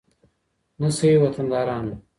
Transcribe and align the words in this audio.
نه 0.79 0.89
سئ 0.97 1.11
وطندارانو 1.21 1.95